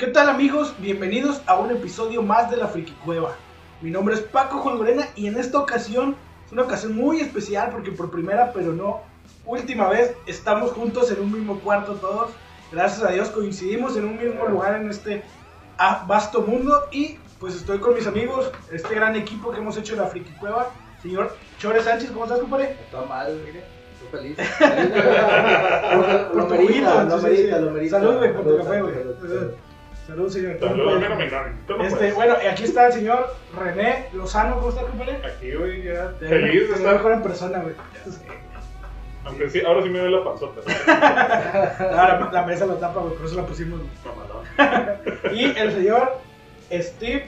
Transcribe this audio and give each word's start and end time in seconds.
¿Qué 0.00 0.06
tal 0.06 0.30
amigos? 0.30 0.72
Bienvenidos 0.78 1.42
a 1.44 1.60
un 1.60 1.70
episodio 1.70 2.22
más 2.22 2.50
de 2.50 2.56
la 2.56 2.68
Friki 2.68 2.92
Cueva. 3.04 3.36
Mi 3.82 3.90
nombre 3.90 4.14
es 4.14 4.22
Paco 4.22 4.56
Juan 4.60 4.78
Lorena 4.78 5.06
y 5.14 5.26
en 5.26 5.38
esta 5.38 5.58
ocasión 5.58 6.16
es 6.46 6.52
una 6.52 6.62
ocasión 6.62 6.96
muy 6.96 7.20
especial 7.20 7.68
porque 7.70 7.92
por 7.92 8.10
primera 8.10 8.50
pero 8.54 8.72
no 8.72 9.02
última 9.44 9.90
vez 9.90 10.14
estamos 10.24 10.72
juntos 10.72 11.10
en 11.12 11.20
un 11.20 11.30
mismo 11.30 11.60
cuarto 11.60 11.96
todos. 11.96 12.30
Gracias 12.72 13.06
a 13.06 13.12
Dios 13.12 13.28
coincidimos 13.28 13.94
en 13.98 14.06
un 14.06 14.16
mismo 14.16 14.46
lugar 14.46 14.80
en 14.80 14.88
este 14.88 15.22
vasto 16.06 16.40
mundo 16.40 16.88
y 16.90 17.18
pues 17.38 17.54
estoy 17.54 17.78
con 17.78 17.94
mis 17.94 18.06
amigos, 18.06 18.50
este 18.72 18.94
gran 18.94 19.16
equipo 19.16 19.50
que 19.50 19.58
hemos 19.58 19.76
hecho 19.76 19.92
en 19.92 20.00
la 20.00 20.06
Friki 20.06 20.32
Cueva. 20.40 20.70
Señor 21.02 21.36
Chore 21.58 21.82
Sánchez, 21.82 22.10
¿cómo 22.12 22.24
estás, 22.24 22.40
compadre? 22.40 22.74
Está 22.86 23.02
mal, 23.02 23.38
mire. 23.44 23.64
Estoy 24.02 24.18
feliz. 24.18 24.38
Por 26.32 26.32
tu 26.32 26.38
lo 26.38 26.46
merita, 26.48 27.04
lo 27.04 27.70
merita. 27.70 27.98
Salud, 27.98 28.16
güey, 28.16 28.32
por 28.32 28.44
tu 28.46 28.56
café, 28.56 28.80
güey. 28.80 28.94
Salud, 30.10 30.30
salud. 30.30 30.30
Salud, 30.30 30.30
señor. 30.30 30.58
Saludos, 30.60 30.94
a 30.94 30.98
mí 30.98 31.04
no 31.08 31.14
me 31.16 31.26
no 31.78 31.84
Este, 31.84 31.96
puedes. 31.98 32.14
bueno, 32.14 32.34
y 32.42 32.46
aquí 32.46 32.64
está 32.64 32.86
el 32.86 32.92
señor 32.92 33.34
René 33.58 34.06
Lozano, 34.12 34.56
¿cómo 34.56 34.68
está, 34.70 34.82
compadre? 34.82 35.20
Aquí 35.26 35.52
hoy 35.54 35.82
ya 35.82 36.10
Te- 36.18 36.28
feliz 36.28 36.68
de 36.68 36.74
veo 36.74 36.92
mejor 36.92 36.96
estar. 36.96 37.12
en 37.12 37.22
persona, 37.22 37.58
güey. 37.60 37.74
Aunque 39.24 39.50
sí, 39.50 39.60
ahora 39.66 39.82
sí 39.82 39.90
me 39.90 40.00
ve 40.00 40.10
la 40.10 40.24
panzota. 40.24 40.60
Ahora 41.90 42.30
la 42.32 42.42
mesa 42.46 42.66
lo 42.66 42.74
tapa, 42.76 43.00
güey, 43.00 43.14
por 43.14 43.26
eso 43.26 43.36
la 43.36 43.46
pusimos. 43.46 43.80
Y 45.32 45.44
el 45.58 45.72
señor 45.72 46.18
Steve 46.72 47.26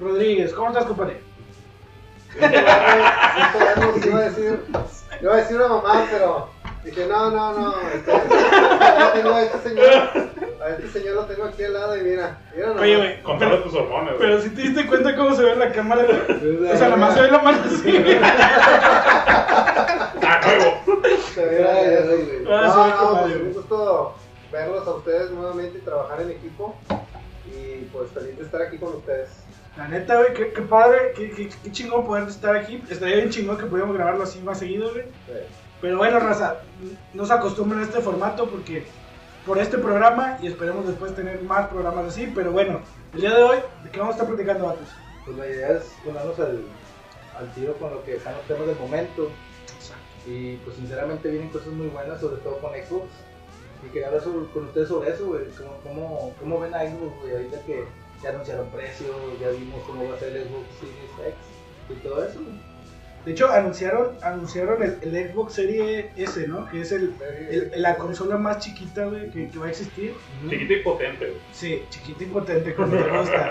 Rodríguez, 0.00 0.52
¿cómo 0.54 0.68
estás, 0.68 0.84
compadre? 0.86 1.18
Decir, 4.24 4.60
iba 5.22 5.32
a 5.34 5.36
decir 5.36 5.56
una 5.56 5.68
mamá, 5.68 6.06
pero 6.10 6.48
dije, 6.84 7.06
no, 7.06 7.30
no, 7.30 7.52
no. 7.58 7.74
Este, 7.94 8.12
ya 8.12 9.12
tengo 9.14 9.30
a 9.34 9.42
este 9.42 9.68
señor, 9.68 10.10
a 10.62 10.68
este 10.70 10.88
señor 10.88 11.14
lo 11.14 11.24
tengo 11.26 11.44
aquí 11.44 11.64
al 11.64 11.72
lado 11.72 11.96
y 11.96 12.02
mira, 12.02 12.38
mira 12.54 12.66
nomás. 12.68 12.82
Oye, 12.82 12.96
güey, 12.96 13.62
tus 13.62 13.74
hormonas. 13.74 14.14
pero 14.18 14.40
si 14.40 14.50
te 14.50 14.62
diste 14.62 14.86
cuenta 14.86 15.16
cómo 15.16 15.34
se 15.34 15.42
ve 15.42 15.52
en 15.52 15.58
la 15.58 15.72
cámara, 15.72 16.04
güey. 16.04 16.56
O 16.72 16.76
sea, 16.76 16.88
nada 16.88 16.96
más 16.96 17.14
se 17.14 17.22
ve 17.22 17.30
la 17.30 17.38
mano 17.38 17.58
así, 17.64 17.90
güey. 17.90 18.18
¡Ah, 20.26 20.40
nuevo! 20.46 20.82
Se 21.34 21.44
ve 21.44 21.60
la- 21.60 21.72
güey. 22.06 22.44
Ah, 22.50 22.70
sí, 22.72 22.78
No, 22.78 23.12
no, 23.14 23.20
pues 23.22 23.36
un 23.36 23.52
gusto 23.52 24.14
verlos 24.52 24.86
a 24.86 24.90
ustedes 24.94 25.30
nuevamente 25.30 25.78
y 25.78 25.80
trabajar 25.80 26.20
en 26.22 26.30
equipo. 26.30 26.74
Y 27.46 27.84
pues 27.92 28.10
feliz 28.12 28.36
de 28.38 28.44
estar 28.44 28.62
aquí 28.62 28.78
con 28.78 28.94
ustedes. 28.96 29.28
La 29.76 29.88
neta, 29.88 30.16
güey, 30.16 30.32
qué, 30.34 30.52
qué 30.52 30.62
padre, 30.62 31.12
qué, 31.16 31.30
qué, 31.30 31.50
qué 31.62 31.72
chingón 31.72 32.06
poder 32.06 32.28
estar 32.28 32.54
aquí. 32.56 32.82
Estaría 32.88 33.16
bien 33.16 33.30
chingón 33.30 33.58
que 33.58 33.64
pudiéramos 33.66 33.96
grabarlo 33.96 34.22
así 34.22 34.40
más 34.40 34.58
seguido, 34.58 34.90
güey. 34.92 35.04
Pero 35.84 35.98
bueno, 35.98 36.18
raza, 36.18 36.56
no 37.12 37.26
se 37.26 37.32
acostumbren 37.34 37.80
a 37.82 37.84
este 37.84 38.00
formato 38.00 38.48
porque 38.48 38.86
por 39.44 39.58
este 39.58 39.76
programa 39.76 40.38
y 40.40 40.46
esperemos 40.46 40.86
después 40.86 41.14
tener 41.14 41.42
más 41.42 41.68
programas 41.68 42.06
así. 42.06 42.32
Pero 42.34 42.52
bueno, 42.52 42.80
el 43.12 43.20
día 43.20 43.34
de 43.34 43.42
hoy, 43.42 43.58
¿de 43.82 43.90
qué 43.90 43.98
vamos 43.98 44.14
a 44.14 44.16
estar 44.16 44.26
platicando, 44.34 44.64
vatos? 44.64 44.88
Pues 45.26 45.36
la 45.36 45.46
idea 45.46 45.72
es 45.72 45.94
ponernos 46.02 46.38
al, 46.40 46.62
al 47.38 47.52
tiro 47.52 47.74
con 47.74 47.90
lo 47.90 48.02
que 48.02 48.16
están 48.16 48.32
los 48.34 48.44
temas 48.46 48.66
del 48.66 48.78
momento. 48.78 49.28
Y 50.26 50.56
pues 50.56 50.76
sinceramente 50.76 51.28
vienen 51.28 51.50
cosas 51.50 51.68
muy 51.68 51.88
buenas, 51.88 52.18
sobre 52.18 52.36
todo 52.38 52.56
con 52.60 52.70
Xbox. 52.72 53.04
Y 53.86 53.90
quería 53.90 54.06
hablar 54.08 54.22
sobre- 54.22 54.46
con 54.54 54.64
ustedes 54.64 54.88
sobre 54.88 55.10
eso, 55.10 55.26
güey. 55.26 55.42
¿Cómo, 55.58 55.76
cómo, 55.82 56.34
cómo 56.40 56.60
ven 56.60 56.74
a 56.74 56.80
Xbox, 56.80 57.20
güey? 57.20 57.32
Ahorita 57.34 57.60
que 57.66 57.84
ya 58.22 58.30
anunciaron 58.30 58.68
precios, 58.70 59.14
ya 59.38 59.50
vimos 59.50 59.82
cómo 59.86 60.08
va 60.08 60.16
a 60.16 60.18
ser 60.18 60.34
el 60.34 60.44
Xbox 60.48 60.64
Series 60.80 61.34
X 61.34 61.34
y 61.90 62.08
todo 62.08 62.24
eso, 62.24 62.40
güey. 62.40 62.73
De 63.24 63.32
hecho, 63.32 63.50
anunciaron, 63.50 64.10
anunciaron 64.22 64.82
el, 64.82 64.98
el 65.00 65.30
Xbox 65.32 65.54
Series 65.54 66.06
S, 66.16 66.46
¿no? 66.46 66.68
Que 66.68 66.82
es 66.82 66.92
el, 66.92 67.14
el- 67.50 67.72
la 67.82 67.96
consola 67.96 68.36
más 68.36 68.58
chiquita, 68.58 69.06
güey, 69.06 69.30
que, 69.30 69.48
que 69.48 69.58
va 69.58 69.66
a 69.66 69.70
existir. 69.70 70.12
Chiquito 70.48 70.72
y 70.74 70.80
potente, 70.82 71.26
güey. 71.26 71.40
Sí, 71.52 71.82
chiquita 71.88 72.24
y 72.24 72.26
potente, 72.26 72.74
como 72.74 72.94
te 72.96 73.18
gusta. 73.18 73.50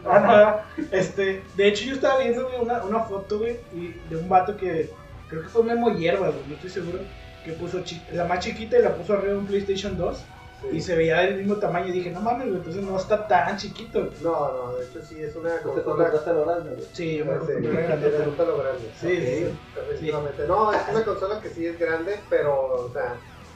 Ah, 0.06 0.62
no, 0.76 0.86
este, 0.96 1.42
de 1.56 1.68
hecho, 1.68 1.84
yo 1.84 1.94
estaba 1.94 2.18
viendo 2.18 2.44
güey, 2.48 2.60
una, 2.62 2.82
una 2.84 3.00
foto, 3.00 3.38
güey, 3.40 3.56
y 3.74 3.94
de 4.08 4.16
un 4.16 4.28
vato 4.28 4.56
que 4.56 4.90
creo 5.28 5.42
que 5.42 5.48
fue 5.48 5.64
Memo 5.64 5.94
Hierba, 5.94 6.28
güey, 6.30 6.40
no 6.48 6.54
estoy 6.54 6.70
seguro, 6.70 6.98
que 7.44 7.52
puso 7.52 7.82
la 8.12 8.24
más 8.24 8.40
chiquita 8.40 8.78
y 8.78 8.82
la 8.82 8.94
puso 8.94 9.12
arriba 9.14 9.32
de 9.34 9.38
un 9.38 9.46
PlayStation 9.46 9.96
2 9.96 10.24
y 10.72 10.80
se 10.80 10.94
veía 10.96 11.20
del 11.20 11.36
mismo 11.36 11.56
tamaño. 11.56 11.88
Y 11.88 11.92
dije, 11.92 12.10
no 12.10 12.20
mames, 12.20 12.48
entonces 12.48 12.82
no 12.82 12.96
está 12.96 13.26
tan 13.26 13.56
chiquito. 13.56 14.10
No, 14.22 14.52
no, 14.52 14.76
de 14.76 14.84
hecho 14.86 15.02
sí 15.02 15.22
es 15.22 15.34
una 15.36 15.58
¿Tú 15.60 15.70
te 15.70 15.82
consola. 15.82 16.08
el 16.26 16.36
horario, 16.36 16.72
güey? 16.76 16.88
Sí, 16.92 17.16
yo 17.16 17.24
me 17.24 17.38
gusta 17.38 18.44
lo 18.44 18.58
grande. 18.58 18.90
Sí, 19.00 19.16
sí. 19.16 20.42
No, 20.46 20.72
es 20.72 20.80
una 20.90 21.04
consola 21.04 21.40
que 21.40 21.50
sí 21.50 21.66
es 21.66 21.78
grande, 21.78 22.18
pero, 22.28 22.86
o 22.86 22.90
sea, 22.92 23.14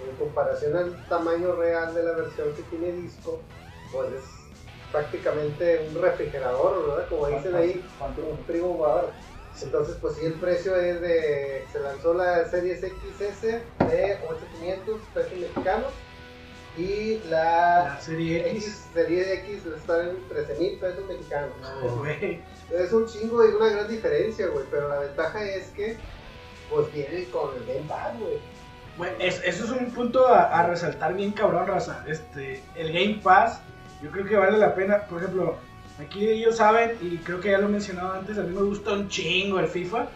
en 0.08 0.16
comparación 0.16 0.76
al 0.76 1.08
tamaño 1.08 1.54
real 1.56 1.94
de 1.94 2.02
la 2.02 2.12
versión 2.12 2.52
que 2.54 2.62
tiene 2.64 2.92
disco, 2.92 3.40
pues 3.92 4.12
es 4.12 4.24
prácticamente 4.90 5.88
un 5.90 6.00
refrigerador, 6.00 6.88
¿verdad? 6.88 7.08
Como 7.08 7.26
dicen 7.28 7.54
ahí, 7.54 7.84
un 8.00 8.44
frigobar. 8.46 9.06
Entonces, 9.62 9.96
pues 10.00 10.16
sí, 10.16 10.26
el 10.26 10.34
precio 10.34 10.74
es 10.74 11.00
de. 11.00 11.64
Se 11.72 11.78
lanzó 11.78 12.12
la 12.12 12.44
Series 12.48 12.80
XS 12.80 13.42
de 13.42 14.18
8500 14.28 15.00
pesos 15.14 15.32
mexicanos 15.38 15.92
y 16.76 17.20
La 17.28 17.84
la 17.94 18.00
serie 18.00 18.48
X. 18.50 18.64
X, 18.64 18.84
Serie 18.94 19.34
X 19.34 19.62
está 19.76 20.02
en 20.10 20.28
13 20.28 20.54
mil 20.60 20.78
pesos 20.78 21.04
mexicanos. 21.06 21.50
Güey. 21.98 22.40
Es 22.70 22.92
un 22.92 23.06
chingo 23.06 23.44
y 23.44 23.54
una 23.54 23.68
gran 23.68 23.88
diferencia, 23.88 24.46
güey. 24.48 24.64
Pero 24.70 24.88
la 24.88 24.98
ventaja 25.00 25.44
es 25.44 25.68
que, 25.68 25.96
pues 26.70 26.92
viene 26.92 27.24
con 27.26 27.50
el 27.56 27.64
Game 27.66 27.88
Pass, 27.88 28.12
güey. 28.18 28.38
Es- 29.20 29.42
eso 29.44 29.64
es 29.64 29.70
un 29.70 29.90
punto 29.92 30.26
a, 30.28 30.44
a 30.60 30.66
resaltar 30.66 31.14
bien 31.14 31.32
cabrón, 31.32 31.66
raza. 31.66 32.04
Este, 32.08 32.62
el 32.74 32.92
Game 32.92 33.20
Pass, 33.22 33.60
yo 34.02 34.10
creo 34.10 34.24
que 34.24 34.36
vale 34.36 34.56
la 34.58 34.74
pena. 34.74 35.02
Por 35.06 35.22
ejemplo, 35.22 35.56
aquí 36.00 36.28
ellos 36.28 36.56
saben, 36.56 36.96
y 37.00 37.18
creo 37.18 37.40
que 37.40 37.50
ya 37.50 37.58
lo 37.58 37.66
he 37.66 37.70
mencionado 37.70 38.12
antes, 38.12 38.38
a 38.38 38.42
mí 38.42 38.54
me 38.54 38.62
gusta 38.62 38.92
un 38.92 39.08
chingo 39.08 39.58
el 39.58 39.68
FIFA. 39.68 40.08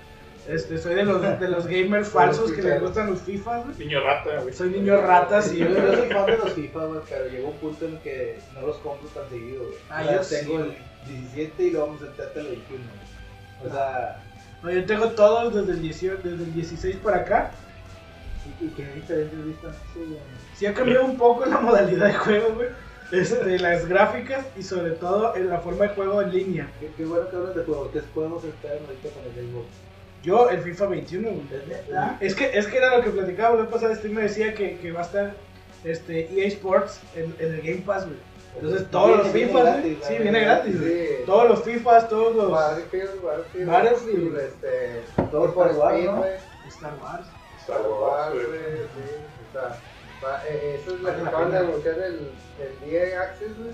Este, 0.49 0.79
soy 0.79 0.95
de 0.95 1.05
los, 1.05 1.21
de 1.21 1.49
los 1.49 1.67
gamers 1.67 2.09
falsos 2.19 2.51
que 2.53 2.63
les 2.63 2.81
gustan 2.81 3.11
los 3.11 3.21
FIFA, 3.21 3.59
güey. 3.65 3.77
Niño 3.79 4.01
rata, 4.03 4.41
güey. 4.41 4.55
Soy 4.55 4.71
niño 4.71 5.01
rata, 5.01 5.43
sí, 5.43 5.59
Yo, 5.59 5.69
yo 5.69 5.75
güey. 5.83 5.97
soy 5.97 6.09
fan 6.09 6.27
de 6.27 6.37
los 6.39 6.53
FIFA, 6.55 6.85
güey, 6.87 7.01
pero 7.09 7.29
llegó 7.29 7.49
un 7.49 7.57
punto 7.59 7.85
en 7.87 7.99
que 7.99 8.39
no 8.55 8.67
los 8.67 8.77
compro 8.79 9.09
tan 9.09 9.29
seguido, 9.29 9.65
güey. 9.65 9.75
Ah, 9.91 10.05
yo 10.05 10.21
tengo 10.21 10.59
güey. 10.59 10.71
el 10.71 11.19
17 11.35 11.63
y 11.63 11.71
luego 11.71 11.87
vamos 11.89 12.03
a 12.03 12.07
meterte 12.07 12.41
el 12.41 12.47
21. 12.47 12.85
O 13.67 13.71
sea, 13.71 14.23
No, 14.63 14.71
yo 14.71 14.85
tengo 14.87 15.09
todos 15.11 15.55
desde 15.55 15.73
el, 15.73 15.83
18 15.83 16.17
desde 16.25 16.45
el 16.45 16.55
16 16.55 16.97
para 16.97 17.17
acá. 17.19 17.51
¿y, 18.61 18.65
y 18.65 18.69
qué 18.71 18.85
diferencias 18.95 19.45
viste? 19.45 19.67
Sí, 19.93 19.99
güey. 20.01 20.19
Sí 20.57 20.67
ha 20.67 20.73
cambiado 20.75 21.05
un 21.05 21.19
poco 21.19 21.45
la 21.45 21.59
modalidad 21.61 22.07
de 22.07 22.15
juego, 22.15 22.55
güey. 22.55 22.69
Este, 23.13 23.59
las 23.59 23.87
gráficas 23.87 24.47
y 24.57 24.63
sobre 24.63 24.93
todo 24.93 25.35
en 25.37 25.49
la 25.49 25.59
forma 25.61 25.85
de 25.87 25.95
juego 25.95 26.21
en 26.23 26.31
línea. 26.31 26.71
Qué, 26.81 26.91
qué 26.97 27.05
bueno 27.05 27.29
que 27.29 27.37
hablas 27.37 27.55
de 27.55 27.65
juegos. 27.65 27.89
¿Qué 27.93 28.01
juegos 28.15 28.45
esperan 28.45 28.79
ahorita 28.87 29.09
con 29.11 29.25
el 29.25 29.51
Xbox? 29.51 29.67
Yo, 30.23 30.51
el 30.51 30.61
FIFA 30.63 30.87
21, 30.87 31.29
güey. 31.31 31.43
¿Es 32.21 32.35
que, 32.35 32.57
es 32.59 32.67
que 32.67 32.77
era 32.77 32.97
lo 32.97 33.03
que 33.05 33.11
platicaba 33.11 33.55
la 33.57 33.63
vez 33.63 33.71
pasada. 33.71 33.93
Este 33.93 34.09
me 34.09 34.23
decía 34.23 34.53
que, 34.55 34.79
que 34.79 34.91
va 34.93 35.01
a 35.01 35.05
estar 35.05 35.35
este, 35.85 36.29
EA 36.41 36.49
Sports 36.49 37.01
en, 37.15 37.35
en 37.39 37.55
el 37.55 37.63
Game 37.63 37.83
Pass, 37.87 38.05
güey. 38.07 38.19
Entonces, 38.57 38.91
todos 38.91 39.19
los 39.19 39.33
Viene- 39.33 39.53
gratis, 39.53 39.99
güey. 39.99 40.17
Sí, 40.17 40.23
viene 40.23 40.41
gratis, 40.41 40.81
güey. 40.81 41.07
Sí. 41.07 41.15
Todos 41.27 41.49
los 41.49 41.63
FIFAs, 41.63 42.09
todos 42.09 42.35
los 42.35 42.51
Battlefield, 42.51 43.23
Battlefield, 43.23 43.69
Battlefield. 43.71 44.39
este, 44.39 45.03
Todo 45.31 45.55
por 45.55 45.71
igual, 45.71 45.95
Speed, 45.95 46.11
¿no? 46.11 46.17
güey. 46.17 46.31
Star 46.67 46.93
Wars. 47.01 47.27
Star 47.61 47.77
Star 47.81 47.91
Wars, 47.91 48.35
sí, 48.35 49.15
o 49.49 49.53
sea, 49.53 49.79
va- 50.25 50.43
eh, 50.49 50.81
eso 50.83 50.95
es 50.97 51.01
lo 51.03 51.15
que 51.15 51.21
acaban 51.29 51.51
de 51.53 51.59
anunciar 51.59 51.95
el, 52.01 52.31
el 52.85 52.93
EA 52.95 53.21
Access, 53.23 53.57
güey. 53.59 53.71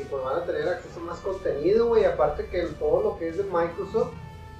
Y 0.00 0.04
pues 0.04 0.24
van 0.24 0.38
a 0.42 0.44
tener 0.44 0.68
acceso 0.68 0.98
a 1.00 1.02
más 1.04 1.18
contenido, 1.20 1.86
güey. 1.86 2.04
Aparte 2.04 2.46
que 2.46 2.62
el- 2.62 2.74
todo 2.74 3.02
lo 3.02 3.18
que 3.18 3.28
es 3.28 3.36
de 3.36 3.44
Microsoft 3.44 4.12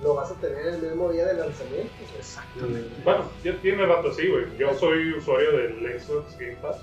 lo 0.03 0.15
vas 0.15 0.31
a 0.31 0.35
tener 0.35 0.67
el 0.67 0.83
mismo 0.83 1.11
día 1.13 1.27
de 1.27 1.35
lanzamiento. 1.35 1.93
Exactamente. 2.19 2.89
Bueno, 3.05 3.25
ya 3.43 3.53
tiene 3.61 3.85
rato 3.87 4.11
así, 4.11 4.29
güey. 4.29 4.45
Yo 4.57 4.73
soy 4.75 5.13
usuario 5.15 5.53
del 5.53 6.01
Xbox 6.01 6.39
Game 6.39 6.57
Pass. 6.63 6.79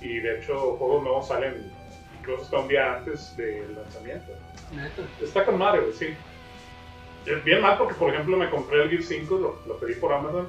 Y 0.00 0.18
de 0.20 0.38
hecho, 0.38 0.76
juegos 0.76 1.02
nuevos 1.02 1.28
salen 1.28 1.70
incluso 2.18 2.42
hasta 2.42 2.58
un 2.58 2.68
día 2.68 2.96
antes 2.96 3.36
del 3.36 3.74
lanzamiento. 3.74 4.32
Neta. 4.72 5.02
Está 5.22 5.44
con 5.44 5.58
madre, 5.58 5.80
güey, 5.82 5.92
sí. 5.92 6.08
Es 7.26 7.44
bien 7.44 7.60
mal 7.60 7.76
porque, 7.78 7.94
por 7.94 8.12
ejemplo, 8.12 8.36
me 8.36 8.48
compré 8.50 8.82
el 8.82 8.90
Gear 8.90 9.02
5, 9.02 9.38
lo, 9.38 9.60
lo 9.66 9.76
pedí 9.78 9.94
por 9.94 10.12
Amazon. 10.12 10.48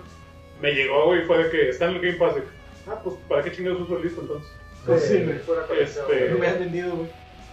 Me 0.61 0.71
llegó, 0.71 1.05
güey, 1.05 1.25
fue 1.25 1.43
de 1.43 1.49
que 1.51 1.69
está 1.69 1.85
en 1.89 1.95
el 1.97 2.01
Game 2.01 2.17
Pass. 2.17 2.37
y, 2.37 2.89
ah, 2.89 2.99
pues, 3.03 3.15
¿para 3.27 3.43
qué 3.43 3.51
chingados 3.51 3.81
uso 3.81 3.97
el 3.97 4.03
disco 4.03 4.21
entonces? 4.21 4.49
Pues 4.85 5.03
sí, 5.03 5.17
Eh, 5.17 5.23
güey. 5.25 5.39
pura 5.39 5.67
colección, 5.67 6.05
Este- 6.05 6.19
Lo 6.21 6.25
güey. 6.27 6.39
hubieras 6.39 6.59
vendido, 6.59 6.95
güey. 6.95 7.09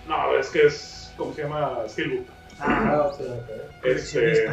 No, 0.06 0.39
es 0.39 0.49
que 0.50 0.67
es, 0.67 1.12
¿cómo 1.17 1.35
se 1.35 1.43
llama? 1.43 1.83
Steelbook. 1.89 2.27
Ah, 2.61 3.11
Este, 3.85 4.49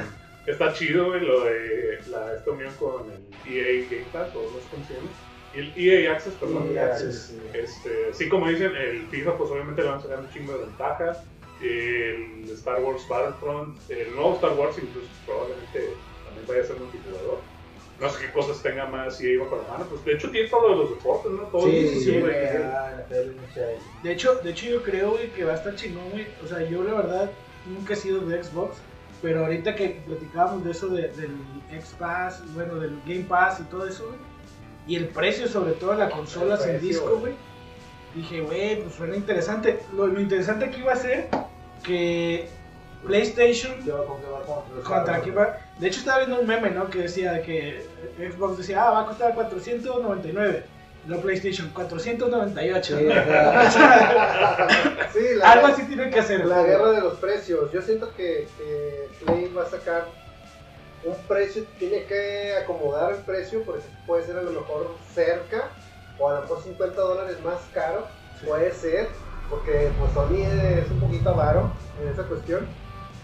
está 0.45 0.73
chido, 0.73 1.07
güey, 1.07 1.21
lo 1.21 1.43
de 1.45 1.99
la, 2.09 2.35
esta 2.35 2.51
unión 2.51 2.73
con 2.79 3.03
el 3.11 3.51
EA 3.51 3.85
Game 3.89 4.05
Pass, 4.13 4.29
se 4.31 4.93
llama. 4.93 5.09
Y 5.53 5.59
el 5.59 6.05
EA 6.05 6.11
Access, 6.13 6.33
perdón. 6.33 6.69
EA 6.75 6.85
Access. 6.87 7.33
Este, 7.53 8.13
sí, 8.13 8.29
como 8.29 8.47
dicen, 8.47 8.75
el 8.75 9.07
FIFA, 9.07 9.37
pues 9.37 9.49
obviamente 9.51 9.81
le 9.81 9.89
van 9.89 9.99
a 9.99 10.01
sacar 10.01 10.19
un 10.19 10.29
chingo 10.31 10.53
de 10.53 10.65
ventaja. 10.65 11.17
El 11.61 12.49
Star 12.51 12.81
Wars 12.83 13.07
Battlefront, 13.07 13.77
el 13.89 14.13
nuevo 14.13 14.35
Star 14.35 14.51
Wars, 14.53 14.77
incluso 14.77 15.07
probablemente 15.25 15.89
también 16.25 16.47
vaya 16.47 16.61
a 16.61 16.65
ser 16.65 16.75
multijugador. 16.77 17.39
no 18.01 18.09
sé 18.09 18.25
qué 18.25 18.31
cosas 18.33 18.61
tenga 18.61 18.85
más 18.87 19.21
y 19.21 19.29
iba 19.29 19.47
con 19.47 19.59
la 19.63 19.69
mano. 19.69 19.85
Pues 19.89 20.03
de 20.03 20.13
hecho 20.13 20.29
tiene 20.29 20.49
todos 20.49 20.77
los 20.77 20.89
deportes, 20.89 21.31
¿no? 21.31 21.43
Todos 21.43 21.63
Sí, 21.63 21.87
sí, 21.87 21.99
sí, 22.01 22.11
güey, 22.11 22.21
güey. 22.23 22.35
ah. 22.61 23.05
De 24.03 24.11
hecho, 24.11 24.35
de 24.35 24.51
hecho 24.51 24.65
yo 24.65 24.83
creo, 24.83 25.11
güey, 25.11 25.29
que 25.29 25.45
va 25.45 25.53
a 25.53 25.55
estar 25.55 25.73
chingón, 25.75 26.09
güey. 26.11 26.27
O 26.43 26.47
sea, 26.47 26.61
yo 26.69 26.83
la 26.83 26.93
verdad 26.95 27.31
nunca 27.67 27.93
he 27.93 27.95
sido 27.95 28.21
de 28.21 28.43
Xbox, 28.43 28.77
pero 29.21 29.45
ahorita 29.45 29.75
que 29.75 30.01
platicábamos 30.05 30.63
de 30.63 30.71
eso 30.71 30.87
de- 30.87 31.09
del 31.09 31.35
X 31.71 31.95
Pass, 31.97 32.41
bueno, 32.53 32.75
del 32.75 32.99
Game 33.05 33.23
Pass 33.27 33.59
y 33.59 33.63
todo 33.63 33.87
eso, 33.87 34.05
güey. 34.07 34.19
Y 34.87 34.95
el 34.97 35.07
precio, 35.07 35.47
sobre 35.47 35.73
todo 35.73 35.91
de 35.91 35.97
la 35.97 36.09
consola 36.09 36.57
sin 36.57 36.79
disco, 36.79 37.17
güey. 37.17 37.33
Dije, 38.13 38.41
güey, 38.41 38.81
pues 38.81 38.95
suena 38.95 39.15
interesante. 39.15 39.79
Lo, 39.95 40.07
lo 40.07 40.21
interesante 40.21 40.65
aquí 40.65 40.81
va 40.81 40.93
a 40.93 40.97
ser 40.97 41.27
que 41.83 42.47
PlayStation 43.05 43.73
¿Qué 43.83 43.91
va 43.91 44.05
con 44.05 44.19
qué 44.21 44.27
va 44.27 44.41
contra? 44.43 44.81
contra 44.83 45.15
aquí 45.17 45.29
va. 45.31 45.57
De 45.79 45.87
hecho, 45.87 45.99
estaba 45.99 46.19
viendo 46.19 46.39
un 46.39 46.47
meme, 46.47 46.71
¿no? 46.71 46.89
Que 46.89 46.99
decía 46.99 47.41
que 47.41 47.85
Xbox 48.17 48.57
decía, 48.57 48.83
ah, 48.87 48.91
va 48.91 49.01
a 49.01 49.05
costar 49.07 49.33
499. 49.35 50.63
No 51.07 51.17
PlayStation, 51.19 51.69
498. 51.69 52.97
Sí, 52.97 53.05
Sí, 55.13 55.35
la, 55.35 55.51
Algo 55.51 55.67
así 55.67 55.83
tiene 55.83 56.09
que 56.09 56.19
hacer. 56.19 56.45
la 56.45 56.63
guerra 56.63 56.91
de 56.91 57.01
los 57.01 57.15
precios. 57.15 57.71
Yo 57.71 57.81
siento 57.81 58.11
que, 58.15 58.47
que 58.57 59.09
Play 59.25 59.51
va 59.55 59.63
a 59.63 59.69
sacar 59.69 60.05
un 61.03 61.15
precio, 61.27 61.63
tiene 61.77 62.03
que 62.05 62.53
acomodar 62.61 63.11
el 63.13 63.19
precio, 63.19 63.61
porque 63.63 63.83
puede 64.07 64.25
ser 64.25 64.37
a 64.37 64.41
lo 64.41 64.51
mejor 64.51 64.91
cerca, 65.13 65.69
o 66.17 66.29
a 66.29 66.35
lo 66.35 66.41
mejor 66.41 66.63
50 66.63 66.99
dólares 67.01 67.37
más 67.43 67.59
caro, 67.73 68.07
puede 68.45 68.71
ser, 68.73 69.07
porque 69.49 69.91
pues 69.99 70.11
Sony 70.13 70.41
es 70.43 70.89
un 70.89 70.99
poquito 70.99 71.29
avaro 71.29 71.71
en 72.01 72.09
esa 72.09 72.23
cuestión. 72.23 72.65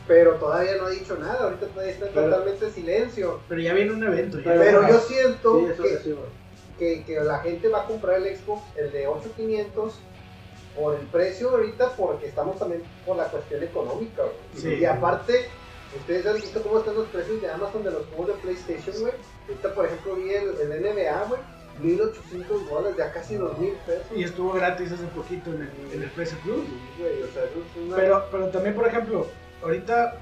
Pero 0.07 0.33
todavía 0.35 0.75
no 0.77 0.87
ha 0.87 0.89
dicho 0.89 1.15
nada, 1.17 1.43
ahorita 1.43 1.67
todavía 1.67 1.93
está 1.93 2.07
en 2.07 2.13
Pero- 2.13 2.29
totalmente 2.29 2.71
silencio. 2.71 3.39
Pero 3.47 3.61
ya 3.61 3.73
viene 3.73 3.91
un 3.93 4.03
evento. 4.03 4.37
ya. 4.39 4.43
Pero- 4.45 4.61
Pero 4.61 4.87
yo 4.89 4.99
siento 4.99 5.59
sí, 5.59 5.65
eso 5.73 5.83
que. 5.83 6.15
Que, 6.81 7.03
que 7.03 7.19
la 7.19 7.37
gente 7.39 7.67
va 7.67 7.83
a 7.83 7.85
comprar 7.85 8.17
el 8.17 8.35
Xbox, 8.35 8.63
el 8.75 8.91
de 8.91 9.05
8500, 9.05 9.93
por 10.75 10.95
el 10.95 11.05
precio 11.07 11.51
ahorita, 11.51 11.91
porque 11.95 12.25
estamos 12.27 12.57
también 12.57 12.81
por 13.05 13.17
la 13.17 13.25
cuestión 13.25 13.61
económica. 13.61 14.23
Sí. 14.55 14.69
Y 14.79 14.85
aparte, 14.85 15.45
ustedes 15.95 16.25
han 16.25 16.35
visto 16.37 16.59
cómo 16.63 16.79
están 16.79 16.95
los 16.95 17.07
precios 17.09 17.39
de 17.39 17.51
Amazon 17.51 17.83
de 17.83 17.91
los 17.91 18.05
juegos 18.07 18.27
de 18.29 18.33
PlayStation, 18.41 18.95
güey. 19.01 19.13
Ahorita, 19.47 19.75
por 19.75 19.85
ejemplo, 19.85 20.15
vi 20.15 20.31
el, 20.31 20.49
el 20.59 20.81
NBA, 20.81 21.23
güey, 21.27 21.41
1800 21.81 22.69
dólares, 22.69 22.97
ya 22.97 23.11
casi 23.11 23.35
2000 23.35 23.73
pesos. 23.85 24.05
Y 24.15 24.23
estuvo 24.23 24.53
gratis 24.53 24.91
hace 24.91 25.03
poquito 25.07 25.51
en 25.51 25.61
el, 25.61 25.93
en 25.93 26.03
el 26.03 26.09
PS 26.09 26.33
Plus. 26.43 26.65
Sí, 26.65 26.79
güey, 26.99 27.21
o 27.21 27.27
sea, 27.27 27.43
eso 27.43 27.53
es 27.59 27.83
una- 27.87 27.95
Pero, 27.95 28.25
pero 28.31 28.47
también, 28.49 28.73
por 28.75 28.87
ejemplo, 28.87 29.27
ahorita 29.61 30.15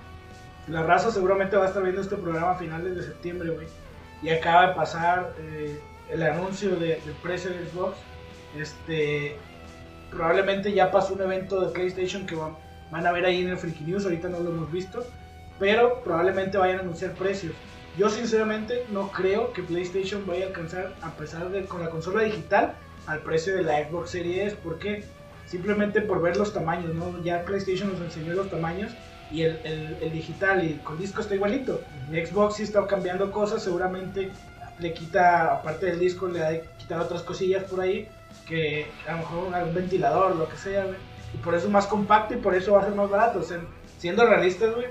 la 0.68 0.84
raza 0.84 1.10
seguramente 1.12 1.56
va 1.58 1.66
a 1.66 1.68
estar 1.70 1.84
viendo 1.84 2.02
este 2.02 2.16
programa 2.18 2.52
a 2.52 2.56
finales 2.56 2.96
de 2.96 3.04
septiembre, 3.04 3.50
güey. 3.52 3.68
Y 4.22 4.30
acaba 4.30 4.68
de 4.68 4.76
pasar 4.76 5.34
eh, 5.40 5.80
el 6.12 6.24
anuncio 6.24 6.72
de- 6.76 7.00
del 7.06 7.16
precio 7.22 7.52
de 7.52 7.66
Xbox. 7.68 7.98
Este, 8.58 9.36
probablemente 10.12 10.74
ya 10.74 10.92
pasó 10.92 11.14
un 11.14 11.22
evento 11.22 11.62
de 11.62 11.72
PlayStation 11.72 12.26
que 12.26 12.36
van, 12.36 12.56
van 12.92 13.06
a 13.06 13.12
ver 13.12 13.26
ahí 13.26 13.42
en 13.42 13.50
el 13.50 13.58
Freaky 13.58 13.84
News, 13.84 14.06
ahorita 14.06 14.30
no 14.30 14.40
lo 14.40 14.50
hemos 14.50 14.72
visto. 14.72 15.06
Pero 15.60 16.02
probablemente 16.04 16.58
vayan 16.58 16.78
a 16.78 16.82
anunciar 16.82 17.12
precios. 17.14 17.54
Yo 17.98 18.10
sinceramente 18.10 18.86
no 18.92 19.12
creo 19.12 19.52
que 19.52 19.62
PlayStation 19.62 20.26
vaya 20.26 20.46
a 20.46 20.48
alcanzar, 20.48 20.94
a 21.02 21.12
pesar 21.12 21.50
de 21.50 21.66
con 21.66 21.82
la 21.82 21.90
consola 21.90 22.24
digital, 22.24 22.76
al 23.08 23.20
precio 23.20 23.56
de 23.56 23.64
la 23.64 23.84
Xbox 23.88 24.12
Series. 24.12 24.54
¿Por 24.54 24.80
qué? 24.80 25.04
simplemente 25.46 26.02
por 26.02 26.22
ver 26.22 26.38
los 26.38 26.54
tamaños, 26.54 26.94
¿no? 26.94 27.24
Ya 27.24 27.44
PlayStation 27.44 27.92
nos 27.92 28.00
enseñó 28.02 28.36
los 28.36 28.52
tamaños 28.52 28.92
y 29.32 29.42
el, 29.42 29.60
el- 29.64 29.98
el 30.00 30.12
digital 30.12 30.64
y 30.64 30.76
con 30.76 31.00
disco 31.00 31.22
está 31.22 31.34
igualito. 31.34 31.82
Xbox 32.12 32.58
sí 32.58 32.64
está 32.64 32.86
cambiando 32.86 33.32
cosas, 33.32 33.64
seguramente 33.64 34.30
le 34.80 34.94
quita, 34.94 35.54
aparte 35.54 35.88
del 35.88 36.00
disco, 36.00 36.28
le 36.28 36.44
ha 36.44 36.50
de 36.52 36.64
quitar 36.78 37.00
otras 37.02 37.22
cosillas 37.24 37.64
por 37.66 37.82
ahí, 37.82 38.08
que 38.48 38.88
a 39.08 39.12
lo 39.14 39.18
mejor 39.20 39.48
un 39.68 39.74
ventilador, 39.74 40.36
lo 40.36 40.48
que 40.50 40.58
sea, 40.58 40.84
güey. 40.86 40.98
Y 41.34 41.38
por 41.38 41.54
eso 41.54 41.68
es 41.68 41.72
más 41.72 41.86
compacto 41.86 42.34
y 42.34 42.38
por 42.38 42.56
eso 42.56 42.74
va 42.74 42.82
a 42.82 42.86
ser 42.86 42.96
más 42.96 43.10
barato. 43.10 43.40
O 43.40 43.44
sea, 43.44 43.60
siendo 43.98 44.26
realistas, 44.26 44.74
güey, 44.74 44.88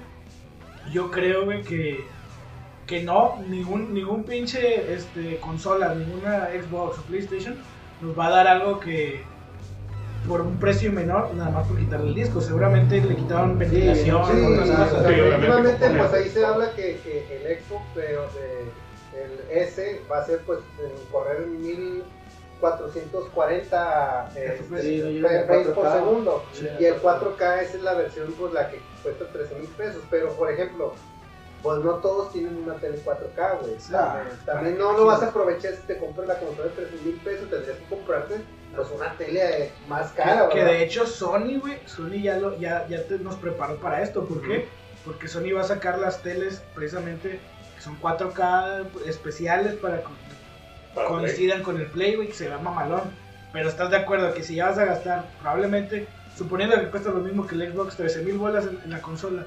yo 0.93 1.11
creo, 1.11 1.45
güey, 1.45 1.63
que, 1.63 2.05
que 2.87 3.03
no, 3.03 3.39
ningún, 3.49 3.93
ningún 3.93 4.25
pinche 4.25 4.93
este, 4.95 5.39
consola, 5.41 5.95
ninguna 5.95 6.49
Xbox 6.49 6.99
o 6.99 7.03
PlayStation 7.03 7.57
nos 8.01 8.17
va 8.17 8.27
a 8.29 8.31
dar 8.31 8.47
algo 8.47 8.79
que 8.79 9.23
por 10.29 10.41
un 10.43 10.59
precio 10.59 10.93
menor, 10.93 11.35
nada 11.35 11.51
más 11.51 11.67
por 11.67 11.79
quitarle 11.79 12.09
el 12.09 12.15
disco. 12.15 12.41
Seguramente 12.41 13.01
le 13.01 13.17
quitaron 13.17 13.59
ventilación, 13.59 14.05
Sí, 14.05 14.11
otras 14.11 14.39
sí, 14.39 14.73
cosas. 14.75 15.07
Sí, 15.09 15.95
pues 15.99 16.13
ahí 16.13 16.29
se 16.29 16.45
habla 16.45 16.71
que, 16.77 17.01
que 17.03 17.53
el 17.53 17.59
Xbox 17.65 17.95
de, 17.97 18.03
de- 18.03 18.78
el 19.25 19.41
S 19.51 20.01
va 20.11 20.19
a 20.19 20.25
ser 20.27 20.41
pues 20.47 20.61
en 20.81 20.91
correr 21.13 21.43
en 21.43 21.61
1440 21.63 24.31
este, 24.35 24.83
Sí, 24.83 24.99
no 25.21 25.29
llega 25.29 25.41
a 25.41 25.45
frames 25.45 25.69
por 25.69 25.87
4K. 25.87 25.93
segundo 25.95 26.45
Sí. 26.53 26.69
y 26.79 26.85
el 26.85 27.01
4K 27.01 27.61
esa 27.63 27.77
es 27.77 27.83
la 27.83 27.95
versión 27.95 28.33
pues 28.39 28.53
la 28.53 28.71
que 28.71 28.81
cuesta 29.03 29.25
13 29.27 29.55
mil 29.57 29.69
pesos 29.71 30.03
pero 30.11 30.29
por 30.31 30.51
ejemplo 30.51 30.95
pues 31.63 31.79
no 31.81 31.95
todos 31.95 32.33
tienen 32.33 32.57
una 32.57 32.75
tele 32.75 32.99
4K 33.05 33.59
güey 33.61 33.75
No, 33.91 33.99
también, 33.99 34.39
también 34.47 34.77
¿para 34.77 34.93
no 34.93 34.99
lo 34.99 35.07
vas 35.07 35.23
a 35.23 35.29
aprovechar 35.29 35.73
si 35.75 35.83
te 35.83 35.99
compras 35.99 36.29
la 36.29 36.39
consola 36.39 36.69
de 36.69 36.75
13 36.87 37.05
mil 37.05 37.17
pesos 37.17 37.51
tendrías 37.51 37.77
que 37.79 37.85
comprarte 37.85 38.35
pues 38.75 38.89
una 38.95 39.17
tele 39.17 39.63
eh, 39.65 39.73
más 39.89 40.13
cara 40.13 40.49
Que, 40.49 40.59
que 40.59 40.65
de 40.65 40.83
hecho 40.85 41.07
Sony, 41.07 41.59
güey, 41.61 41.79
Sony 41.87 42.23
ya, 42.23 42.37
lo, 42.39 42.57
ya, 42.59 42.87
ya 42.89 43.03
te- 43.09 43.19
nos 43.19 43.35
preparó 43.37 43.77
para 43.77 44.03
esto. 44.03 44.25
¿Por 44.27 44.43
qué? 44.43 44.69
Porque 45.07 45.27
Sony 45.27 45.53
va 45.57 45.63
a 45.63 45.65
sacar 45.65 45.99
las 45.99 46.23
teles 46.23 46.63
precisamente 46.75 47.41
que 47.79 47.85
son 47.85 47.97
4K 48.01 48.87
especiales 49.07 49.75
para 49.77 49.99
que 49.99 50.09
Para 50.95 51.09
Play. 51.09 51.19
coincidan 51.21 51.63
con 51.63 51.79
el 51.81 51.87
Play, 51.87 52.17
güey, 52.17 52.29
que 52.29 52.35
se 52.35 52.49
vea 52.49 52.59
mamalón. 52.59 53.03
Pero 53.53 53.69
estás 53.69 53.91
de 53.91 53.97
acuerdo 53.97 54.35
que 54.35 54.43
si 54.43 54.57
ya 54.57 54.67
vas 54.69 54.79
a 54.79 54.85
gastar, 54.85 55.25
probablemente, 55.41 56.07
suponiendo 56.37 56.77
que 56.79 56.89
cuesta 56.91 57.11
lo 57.11 57.21
mismo 57.21 57.47
que 57.47 57.55
el 57.55 57.73
Xbox, 57.73 57.97
13 57.97 58.23
mil 58.23 58.37
bolas 58.37 58.67
en, 58.67 58.79
en 58.85 58.91
la 58.91 59.01
consola, 59.01 59.45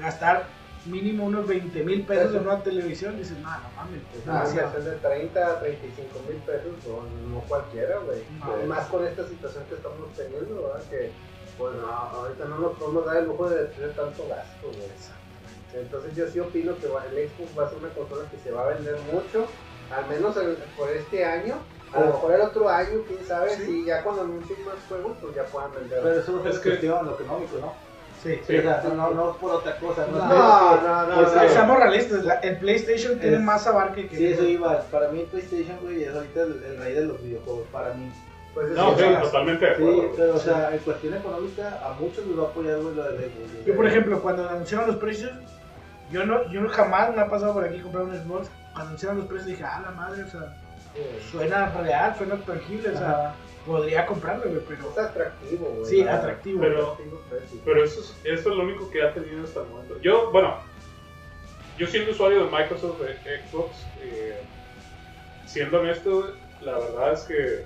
gastar 0.00 0.44
mínimo 0.84 1.24
unos 1.26 1.46
20 1.46 1.84
mil 1.84 2.02
pesos 2.04 2.34
en 2.34 2.40
una 2.42 2.60
televisión, 2.62 3.16
dices, 3.16 3.38
no, 3.38 3.48
no 3.50 3.70
mames, 3.76 4.00
es 4.14 4.26
Ah, 4.28 4.42
demasiado". 4.42 4.68
inversión 4.68 4.84
de 4.84 5.08
30 5.08 5.46
a 5.46 5.60
35 5.60 6.20
mil 6.28 6.36
pesos, 6.38 6.72
no, 6.88 7.34
no 7.34 7.40
cualquiera, 7.42 7.98
güey. 7.98 8.18
No. 8.40 8.66
Más 8.66 8.86
con 8.88 9.06
esta 9.06 9.26
situación 9.28 9.64
que 9.68 9.76
estamos 9.76 10.12
teniendo, 10.16 10.62
¿verdad? 10.62 10.82
Que, 10.90 11.12
pues, 11.56 11.74
no, 11.76 11.86
ahorita 11.88 12.44
no 12.46 12.58
nos 12.58 12.72
podemos 12.78 13.06
dar 13.06 13.16
el 13.18 13.26
lujo 13.26 13.48
de 13.48 13.64
tener 13.66 13.92
tanto 13.94 14.26
gasto, 14.28 14.66
güey. 14.66 14.88
Entonces, 15.74 16.14
yo 16.14 16.26
sí 16.28 16.40
opino 16.40 16.74
que 16.76 16.86
el 16.86 17.28
Xbox 17.30 17.58
va 17.58 17.66
a 17.66 17.68
ser 17.70 17.78
una 17.78 17.88
consola 17.90 18.30
que 18.30 18.38
se 18.38 18.50
va 18.50 18.64
a 18.64 18.68
vender 18.74 18.96
mucho, 19.12 19.46
al 19.94 20.06
menos 20.08 20.36
en- 20.36 20.56
por 20.76 20.90
este 20.90 21.24
año. 21.24 21.54
A 21.92 22.00
lo 22.00 22.06
Oh. 22.06 22.12
mejor 22.14 22.32
el 22.34 22.40
otro 22.40 22.68
año, 22.68 23.02
quién 23.06 23.24
sabe, 23.26 23.50
Sí. 23.56 23.62
si 23.66 23.84
ya 23.84 24.02
cuando 24.02 24.22
anuncien 24.22 24.64
más 24.64 24.76
juegos, 24.88 25.16
pues 25.20 25.34
ya 25.34 25.44
puedan 25.44 25.72
vender. 25.74 26.00
Pero 26.02 26.20
eso 26.20 26.40
es 26.46 26.54
Es 26.54 26.58
que- 26.60 26.68
cuestión 26.70 27.04
lo 27.06 27.12
económico, 27.14 27.58
¿no? 27.60 27.72
Sí. 28.22 28.38
Sí. 28.46 28.56
O 28.58 28.62
sea, 28.62 28.82
no, 28.94 29.10
no 29.10 29.30
es 29.32 29.36
por 29.36 29.50
otra 29.50 29.76
cosa. 29.78 30.06
No, 30.06 30.16
No, 30.18 30.80
no, 30.80 31.06
no, 31.06 31.22
no. 31.22 31.28
Seamos 31.48 31.76
realistas, 31.78 32.24
la- 32.24 32.34
el 32.36 32.56
PlayStation 32.58 33.18
tiene 33.18 33.36
Es- 33.36 33.42
más 33.42 33.66
abarque 33.66 34.08
que 34.08 34.16
Sí, 34.16 34.26
eso 34.28 34.44
iba. 34.44 34.80
Para 34.82 35.08
mí, 35.08 35.26
PlayStation, 35.30 35.76
güey, 35.82 36.04
es 36.04 36.14
ahorita 36.14 36.42
el, 36.42 36.62
el 36.64 36.78
rey 36.78 36.94
de 36.94 37.04
los 37.06 37.20
videojuegos. 37.22 37.66
Para 37.72 37.92
mí. 37.94 38.10
Pues 38.54 38.68
es 38.68 38.76
No, 38.76 38.96
sí, 38.96 39.04
totalmente 39.22 39.64
de 39.66 39.76
Sí, 39.76 39.82
acuerdo. 39.82 40.12
pero, 40.16 40.34
o 40.34 40.38
sea, 40.38 40.70
en 40.72 40.78
cuestión 40.80 41.14
económica, 41.14 41.80
a 41.84 41.94
muchos 41.94 42.26
les 42.26 42.38
va 42.38 42.42
a 42.44 42.46
apoyar, 42.46 42.78
güey, 42.80 42.94
lo 42.94 43.02
de 43.04 43.18
Xbox. 43.18 43.64
Yo, 43.66 43.74
por 43.76 43.86
ejemplo, 43.86 44.22
cuando 44.22 44.48
anunciaron 44.48 44.86
los 44.88 44.96
precios, 44.96 45.30
yo 46.12 46.26
no, 46.26 46.50
yo 46.50 46.68
jamás 46.68 47.14
me 47.14 47.22
ha 47.22 47.28
pasado 47.28 47.54
por 47.54 47.64
aquí 47.64 47.80
comprar 47.80 48.04
un 48.04 48.14
Xbox. 48.16 48.48
Cuando 48.72 48.88
anunciaron 48.88 49.18
los 49.18 49.26
precios 49.26 49.46
dije, 49.46 49.64
ah, 49.64 49.80
la 49.82 49.90
madre, 49.90 50.22
o 50.22 50.28
sea, 50.28 50.56
suena 51.30 51.70
real, 51.70 52.14
suena 52.16 52.36
tangible, 52.36 52.90
o 52.90 52.98
sea, 52.98 53.34
podría 53.66 54.06
comprarlo, 54.06 54.44
güey, 54.48 54.60
pero 54.66 54.90
Es 54.90 54.98
atractivo, 54.98 55.66
güey. 55.66 55.84
sí, 55.84 56.02
¿verdad? 56.02 56.20
atractivo. 56.20 56.60
Pero-. 56.60 56.98
Pero 57.64 57.84
eso 57.84 58.00
es, 58.00 58.16
eso 58.24 58.50
es 58.50 58.56
lo 58.56 58.62
único 58.62 58.90
que 58.90 59.02
ha 59.02 59.12
tenido 59.12 59.44
hasta 59.44 59.60
el 59.60 59.68
momento. 59.68 59.98
Yo, 60.00 60.30
bueno, 60.30 60.56
yo 61.78 61.86
siendo 61.86 62.12
usuario 62.12 62.44
de 62.44 62.50
Microsoft 62.50 63.00
de 63.00 63.14
Xbox, 63.48 63.70
eh, 64.02 64.40
siendo 65.46 65.80
honesto, 65.80 66.34
la 66.60 66.78
verdad 66.78 67.12
es 67.12 67.20
que 67.22 67.64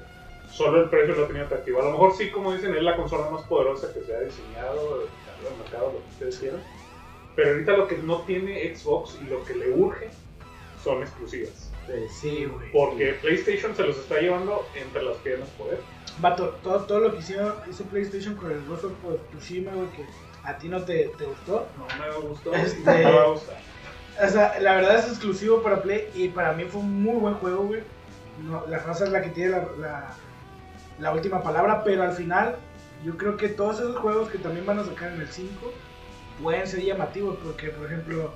solo 0.50 0.82
el 0.82 0.90
precio 0.90 1.14
lo 1.14 1.26
tenía 1.26 1.42
atractivo. 1.42 1.80
A 1.80 1.84
lo 1.84 1.92
mejor 1.92 2.14
sí, 2.16 2.30
como 2.30 2.52
dicen, 2.52 2.74
es 2.74 2.82
la 2.82 2.96
consola 2.96 3.30
más 3.30 3.42
poderosa 3.42 3.92
que 3.92 4.00
se 4.02 4.14
ha 4.14 4.20
diseñado 4.20 5.02
en 5.02 5.46
el 5.46 5.58
mercado, 5.58 5.92
lo 5.92 5.98
que 5.98 6.10
ustedes 6.10 6.38
quieran. 6.38 6.60
Pero 7.36 7.50
ahorita 7.50 7.72
lo 7.76 7.86
que 7.86 7.98
no 7.98 8.22
tiene 8.22 8.74
Xbox 8.74 9.18
y 9.22 9.24
lo 9.26 9.44
que 9.44 9.54
le 9.54 9.70
urge 9.70 10.08
son 10.82 11.02
exclusivas. 11.02 11.70
Sí, 12.20 12.46
güey. 12.46 12.72
Porque 12.72 13.12
PlayStation 13.20 13.76
se 13.76 13.84
los 13.84 13.96
está 13.98 14.18
llevando 14.18 14.66
entre 14.74 15.02
las 15.02 15.16
piernas 15.18 15.48
poder. 15.50 15.78
Vato, 16.18 16.56
todo, 16.62 16.80
todo 16.84 17.00
lo 17.00 17.12
que 17.12 17.18
hicieron, 17.18 17.54
hizo 17.70 17.84
PlayStation 17.84 18.34
con 18.34 18.50
el 18.50 18.64
Ghost 18.66 18.84
of 18.84 18.92
Tsushima, 19.30 19.72
güey, 19.72 19.88
que 19.90 20.04
a 20.42 20.56
ti 20.58 20.68
no 20.68 20.82
te, 20.84 21.10
te 21.18 21.24
gustó. 21.24 21.66
No 21.78 21.86
me 22.22 22.28
gustó. 22.28 22.54
Este- 22.54 22.80
No 22.84 22.92
me 22.92 23.12
va 23.12 23.22
a 23.22 23.28
gustar. 23.28 23.56
O 24.24 24.28
sea, 24.28 24.58
la 24.60 24.74
verdad 24.76 24.98
es 24.98 25.08
exclusivo 25.08 25.62
para 25.62 25.82
Play 25.82 26.08
y 26.14 26.28
para 26.28 26.52
mí 26.54 26.64
fue 26.64 26.80
un 26.80 27.02
muy 27.02 27.16
buen 27.20 27.34
juego, 27.34 27.64
güey. 27.66 27.82
No, 28.42 28.66
la 28.66 28.78
raza 28.78 29.04
es 29.04 29.10
la 29.12 29.20
que 29.22 29.28
tiene 29.28 29.50
la, 29.50 29.68
la, 29.78 30.14
la 30.98 31.12
última 31.12 31.42
palabra, 31.42 31.84
pero 31.84 32.02
al 32.02 32.12
final 32.12 32.56
yo 33.04 33.16
creo 33.18 33.36
que 33.36 33.48
todos 33.48 33.78
esos 33.78 33.96
juegos 33.98 34.30
que 34.30 34.38
también 34.38 34.64
van 34.64 34.78
a 34.78 34.84
sacar 34.84 35.12
en 35.12 35.20
el 35.20 35.28
5 35.28 35.72
pueden 36.42 36.66
ser 36.66 36.80
llamativos 36.82 37.36
porque, 37.44 37.68
por 37.70 37.86
ejemplo, 37.86 38.30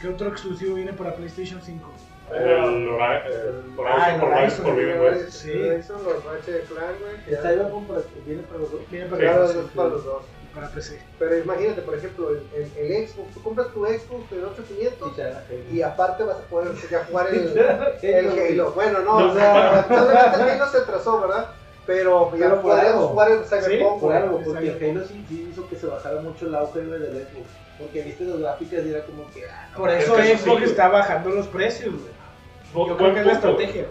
¿qué 0.00 0.08
otro 0.08 0.28
exclusivo 0.28 0.74
viene 0.74 0.92
para 0.92 1.14
PlayStation 1.14 1.60
5? 1.62 1.90
El 2.32 2.88
Ah, 3.00 3.22
el 3.26 3.40
Horizon 3.68 3.76
por 3.76 3.86
Horizon, 4.32 4.64
Forbidden 4.64 5.00
West. 5.00 5.30
Sí. 5.30 5.52
Eso, 5.52 5.94
los 6.02 6.24
Ratchet 6.24 6.66
Clank, 6.66 7.00
güey. 7.00 7.14
El 7.28 7.36
Cyberpunk 7.40 7.86
para- 7.86 8.00
viene 8.26 8.42
para 8.42 8.58
los 8.60 8.72
dos. 8.72 8.80
Viene 8.90 9.06
Sí, 9.06 9.10
para, 9.14 9.46
sí, 9.48 9.58
es 9.58 9.64
para 9.76 9.88
los 9.90 10.04
dos. 10.04 10.22
para 10.52 10.68
PC. 10.70 10.98
Pero 11.20 11.38
imagínate, 11.38 11.82
por 11.82 11.94
ejemplo, 11.94 12.30
el, 12.30 12.42
el, 12.56 12.92
el 12.92 13.06
Xbox, 13.08 13.32
tú 13.34 13.42
compras 13.42 13.68
tu 13.72 13.84
Xbox 13.86 14.30
de 14.30 14.36
Y 14.38 14.42
8500 14.42 15.14
te 15.16 15.22
dan 15.22 15.32
la 15.34 15.38
Halo. 15.40 15.58
y 15.72 15.82
aparte 15.82 16.24
vas 16.24 16.36
a 16.38 16.40
poder 16.48 16.72
ya 16.90 17.04
jugar 17.04 17.28
el, 17.28 17.58
Halo, 17.58 17.92
el 18.02 18.38
Halo. 18.60 18.72
Bueno, 18.72 18.98
no, 19.02 19.20
No, 19.20 19.30
o 19.30 19.34
sea, 19.36 19.86
obviamente 19.88 20.42
el 20.42 20.48
Halo 20.50 20.66
se 20.72 20.78
atrasó, 20.78 21.20
¿verdad? 21.20 21.46
Pero 21.86 22.30
ya 22.32 22.38
Pero 22.38 22.62
por 22.62 22.70
podríamos 22.72 23.04
jugar 23.10 23.30
el 23.30 23.44
Cyberpunk, 23.44 24.00
Por 24.00 24.10
güey. 24.10 24.16
algo, 24.16 24.40
porque 24.44 24.68
el 24.68 24.90
Halo 24.90 25.06
sí, 25.06 25.24
sí 25.28 25.48
hizo 25.52 25.68
que 25.68 25.76
se 25.76 25.86
bajara 25.86 26.20
mucho 26.20 26.46
el 26.46 26.54
auge 26.54 26.80
del 26.80 27.02
Xbox. 27.26 27.46
Porque 27.78 28.02
viste 28.02 28.24
las 28.24 28.38
gráficas 28.38 28.84
y 28.86 28.90
era 28.90 29.04
como 29.04 29.30
que. 29.32 29.44
Ah, 29.44 29.68
no, 29.72 29.78
Por 29.78 29.90
es 29.90 30.04
eso 30.04 30.14
Xbox 30.16 30.58
sí, 30.58 30.64
está 30.64 30.88
bajando 30.88 31.30
los 31.30 31.46
precios, 31.46 31.94
güey. 31.94 32.88
Yo 32.88 32.96
creo 32.96 33.14
que 33.14 33.20
es 33.20 33.26
la 33.26 33.32
estrategia. 33.32 33.84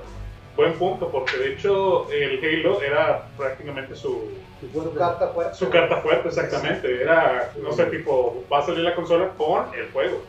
Buen 0.58 0.74
punto, 0.74 1.10
porque 1.10 1.38
de 1.38 1.54
hecho 1.54 2.10
el 2.12 2.40
Halo 2.44 2.82
era 2.82 3.28
prácticamente 3.38 3.94
su, 3.96 4.30
su 4.62 4.94
carta 4.94 5.28
fuerte. 5.30 5.56
su 5.56 5.70
carta 5.70 5.98
fuerte, 6.02 6.28
exactamente. 6.30 7.02
Era, 7.02 7.52
no 7.62 7.74
sé, 7.74 7.86
tipo, 7.88 8.44
va 8.52 8.60
a 8.60 8.66
salir 8.66 8.80
la 8.84 8.96
consola 8.96 9.30
con 9.38 9.66
el 9.74 9.92
juego. 9.92 10.22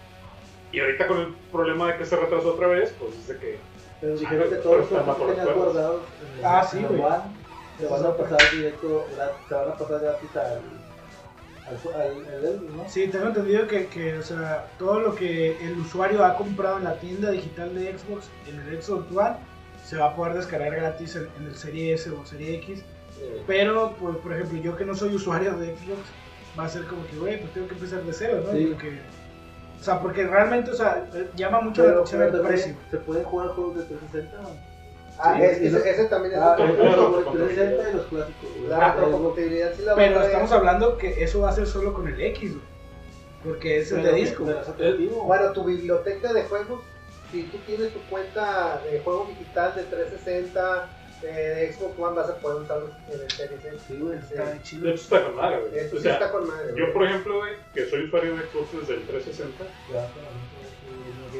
Y 0.73 0.81
ahorita 0.81 1.07
con 1.07 1.19
el 1.21 1.35
problema 1.53 1.93
de 1.93 1.99
que 1.99 2.05
se 2.05 2.17
retrasó 2.17 2.55
otra 2.55 2.67
vez, 2.67 2.93
pues 2.99 3.15
es 3.15 3.29
de 3.29 3.39
que 3.39 3.59
Pero 4.01 4.17
dijeron 4.17 4.51
que 4.51 4.57
todos 4.57 4.79
los 4.79 4.89
juegos. 4.89 5.55
guardados 5.57 6.03
Ah, 6.43 6.67
sí, 6.69 6.85
güey. 6.89 7.03
Se 7.79 7.87
van 7.87 8.07
a 8.07 8.17
pasar 8.17 8.39
directo, 8.53 9.07
se 9.49 9.55
van 9.55 9.69
a 9.69 9.75
pasar 9.77 10.01
gratis 10.01 10.31
al, 10.37 10.61
al, 11.67 12.01
al, 12.01 12.35
al 12.35 12.45
Elvis, 12.45 12.71
¿no? 12.73 12.89
Sí, 12.89 13.09
tengo 13.09 13.27
entendido 13.27 13.67
que, 13.67 13.87
que, 13.89 14.19
o 14.19 14.23
sea, 14.23 14.67
todo 14.79 15.01
lo 15.01 15.15
que 15.15 15.63
el 15.65 15.79
usuario 15.79 16.25
ha 16.25 16.37
comprado 16.37 16.79
en 16.79 16.85
la 16.85 16.95
tienda 16.99 17.31
digital 17.31 17.75
de 17.75 17.97
Xbox, 17.99 18.29
en 18.49 18.61
el 18.61 18.83
Xbox 18.83 19.05
One, 19.15 19.37
se 19.85 19.97
va 19.99 20.07
a 20.07 20.17
poder 20.17 20.35
descargar 20.35 20.75
gratis 20.75 21.17
en, 21.17 21.29
en 21.39 21.47
el 21.49 21.55
Serie 21.57 21.95
S 21.95 22.11
o 22.11 22.25
Serie 22.25 22.57
X. 22.57 22.83
Pero, 23.47 23.95
pues, 24.01 24.17
por 24.19 24.33
ejemplo, 24.33 24.59
yo 24.61 24.77
que 24.77 24.85
no 24.85 24.95
soy 24.95 25.15
usuario 25.15 25.57
de 25.57 25.69
Xbox, 25.77 26.01
va 26.59 26.65
a 26.65 26.69
ser 26.69 26.85
como 26.85 27.07
que, 27.07 27.17
güey, 27.19 27.41
pues 27.41 27.53
tengo 27.53 27.69
que 27.69 27.75
empezar 27.75 28.03
de 28.03 28.13
cero, 28.13 28.43
¿no? 28.47 28.53
Sí. 28.53 28.67
Porque, 28.73 28.99
o 29.81 29.85
sea, 29.85 30.01
porque 30.01 30.27
realmente, 30.27 30.71
o 30.71 30.75
sea, 30.75 31.07
llama 31.35 31.61
mucho 31.61 31.83
la 31.83 31.89
Pero, 31.89 32.01
atención 32.01 32.23
pero 32.31 32.43
el 32.43 32.49
precio. 32.49 32.75
se 32.91 32.97
pueden 32.99 33.25
jugar 33.25 33.49
juegos 33.49 33.77
de 33.77 33.85
360. 33.85 34.37
Ah, 35.19 35.35
Sí, 35.37 35.43
es- 35.45 35.63
y 35.63 35.67
ese, 35.77 36.05
también 36.07 36.35
es 36.35 36.41
Ah, 36.41 36.53
otro 36.53 36.67
punto. 36.67 36.85
los 36.85 36.95
claro. 36.95 37.33
360 37.33 37.91
y 37.91 37.95
los 37.97 38.07
clásicos. 38.07 38.51
La 38.69 38.77
Ah, 38.77 38.93
retrocompatibilidad 38.95 39.75
sí 39.75 39.83
la 39.83 39.95
Pero 39.95 40.23
estamos 40.23 40.53
hablando 40.53 40.99
que 40.99 41.25
eso 41.25 41.41
va 41.41 41.51
a 41.51 41.53
ser 41.53 41.67
solo 41.67 41.93
con 41.95 42.07
el 42.09 42.21
X, 42.21 42.53
güey. 42.55 42.65
Porque 43.45 43.79
es 43.79 43.93
el 43.93 44.03
de 44.03 44.13
disco. 44.13 44.45
pero 44.47 44.61
es 44.61 44.69
atractivo. 44.69 45.23
Bueno, 45.25 45.53
tu 45.53 45.65
biblioteca 45.65 46.33
de 46.33 46.43
juegos, 46.45 46.81
si 47.31 47.45
tú 47.45 47.59
tienes 47.67 47.93
tu 47.93 48.01
cuenta 48.11 48.81
de 48.91 49.01
juego 49.01 49.27
digital 49.31 49.75
de 49.77 49.83
360, 49.85 50.89
eh, 51.23 51.27
de 51.27 51.73
Xbox 51.73 51.99
One, 51.99 52.17
vas 52.17 52.29
a 52.29 52.35
poder 52.37 52.63
usarlos 52.63 52.91
en 53.11 53.21
el 53.21 53.31
Series 53.31 53.65
X. 53.65 53.81
Sí, 53.89 53.97
güey. 53.99 54.19
Está 54.19 54.51
de 54.53 54.63
chido. 54.63 54.89
hecho 54.91 55.01
está 55.03 55.25
con 55.25 55.37
madre, 55.37 55.61
güey. 55.61 55.79
Esto 55.79 55.97
O 55.97 55.99
sí 55.99 56.03
sea, 56.03 56.13
está 56.15 56.31
con 56.33 56.47
madre. 56.49 56.69
yo 56.71 56.75
güey. 56.85 56.93
por 56.93 57.05
ejemplo, 57.05 57.39
güey, 57.39 57.53
que 57.73 57.87
soy 57.89 58.05
usuario 58.05 58.37
de 58.37 58.43
Xbox 58.43 58.73
desde 58.81 58.95
el 58.95 59.03
360, 59.07 59.65
Ya, 59.65 60.09
como 60.13 60.27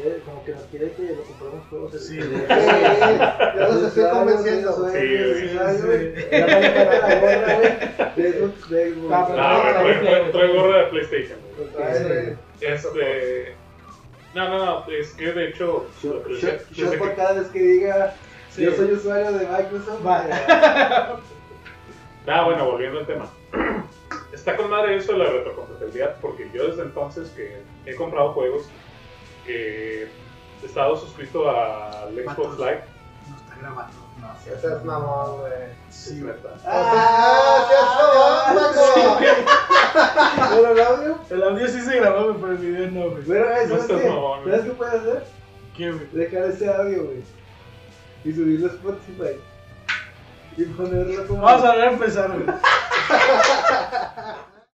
quiere- 0.07 0.21
como 0.25 0.45
que 0.45 0.53
nos 0.53 0.63
quiere 0.65 0.93
que 0.93 1.03
lo 1.17 1.23
compremos 1.23 1.67
juegos 1.69 1.95
en 1.95 2.01
Sí. 2.01 2.21
Sí, 2.23 2.29
ya 2.49 3.69
los 3.69 3.83
estoy 3.83 4.11
convenciendo. 4.11 4.91
Sí, 4.91 4.99
Sí, 4.99 5.17
güey. 5.17 5.41
sí, 5.41 5.49
sí. 5.49 6.27
Ya 6.31 6.47
para 6.47 6.61
quitarle 6.61 7.01
la 7.01 7.21
gorra, 7.21 7.55
güey. 7.55 7.71
De 8.17 8.33
Xbox, 8.33 8.71
de 8.71 8.91
Xbox. 8.95 9.13
Ah, 9.13 9.25
pero 9.29 9.75
no, 9.75 9.83
güey, 9.83 10.05
no, 10.27 10.33
trae- 10.33 10.55
gorra 10.57 10.79
de 10.79 10.85
PlayStation. 10.87 11.39
Este. 12.61 13.55
No, 14.35 14.49
no, 14.51 14.65
no, 14.65 14.93
es 14.93 15.13
que 15.15 15.33
de 15.33 15.49
hecho. 15.49 15.87
Que- 16.03 16.97
por 16.99 17.15
cada 17.15 17.33
vez 17.35 17.49
que 17.49 17.59
diga 17.61 18.15
yo 18.57 18.73
soy 18.73 18.93
usuario 18.93 19.33
de 19.33 19.47
Microsoft. 19.47 20.01
Eh, 20.07 21.15
Ah, 22.29 22.43
bueno, 22.45 22.65
volviendo 22.65 22.99
al 23.01 23.07
tema. 23.07 23.27
Está 24.33 24.57
con 24.57 24.69
madre 24.69 24.97
eso 24.97 25.13
de 25.13 25.19
la 25.19 25.27
retrocompatibilidad, 25.31 26.17
porque 26.21 26.51
yo 26.53 26.67
desde 26.67 26.83
entonces 26.83 27.29
que 27.31 27.57
he 27.87 27.95
comprado 27.95 28.33
juegos, 28.33 28.69
que 29.47 30.09
he 30.63 30.67
estado 30.67 30.97
suscrito 30.97 31.49
al 31.49 32.15
Xbox. 32.15 32.59
Live. 32.59 32.83
No 33.31 33.37
está 33.37 33.57
grabando. 33.61 33.97
No, 34.21 34.29
sí. 34.43 34.51
Ese 34.51 34.67
es 34.75 34.85
mamón, 34.85 35.41
güey. 35.41 35.53
Sí, 35.91 36.15
neta. 36.23 36.49
¡Ah, 36.65 37.67
seas 37.69 37.89
mamón, 38.89 39.35
Pero 40.51 40.71
el 40.73 40.81
audio, 40.81 41.19
El 41.31 41.43
audio 41.43 41.69
sí 41.69 41.81
se 41.81 41.97
grabó, 42.01 42.35
pero 42.35 42.53
el 42.53 42.59
video 42.59 42.91
no, 42.91 43.11
güey. 43.11 43.23
pero 43.27 43.49
No 43.49 43.79
¿sabes 43.87 43.87
qué? 44.03 44.09
mamón. 44.09 44.45
¿Sabes 44.45 44.61
qué 44.65 44.71
puedes 44.71 44.95
hacer? 44.95 45.25
¿Qué, 45.77 45.93
güey? 45.93 46.07
Dejar 46.13 46.45
ese 46.51 46.75
audio, 46.75 47.05
güey. 47.05 47.23
Y 48.25 48.33
subirlo 48.33 48.67
a 48.67 48.71
Spotify. 48.71 49.39
Y 50.57 50.65
ponerlo 50.65 51.27
como. 51.27 51.43
Vamos 51.43 51.65
a 51.65 51.69
volver 51.73 51.89
a 51.89 51.93
empezar, 51.93 52.31
güey. 52.31 52.47